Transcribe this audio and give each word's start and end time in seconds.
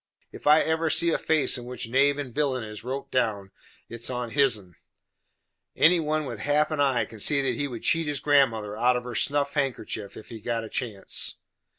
If 0.31 0.47
I 0.47 0.61
ever 0.61 0.89
see 0.89 1.11
a 1.11 1.19
face 1.19 1.59
in 1.59 1.65
which 1.65 1.87
knave 1.87 2.17
and 2.17 2.33
villain 2.33 2.63
is 2.63 2.83
wrote 2.83 3.11
down, 3.11 3.51
it 3.87 3.99
is 4.01 4.09
on 4.09 4.31
hisen. 4.31 4.73
Any 5.75 5.99
one 5.99 6.25
with 6.25 6.39
half 6.39 6.71
an 6.71 6.79
eye 6.79 7.05
can 7.05 7.19
see 7.19 7.39
that 7.43 7.53
he 7.55 7.67
would 7.67 7.83
cheat 7.83 8.07
his 8.07 8.19
grandmother 8.19 8.75
out 8.75 8.97
of 8.97 9.03
her 9.03 9.13
snuff 9.13 9.53
handkerchief, 9.53 10.17
if 10.17 10.29
he 10.29 10.41
got 10.41 10.63
a 10.63 10.69
chance." 10.69 11.35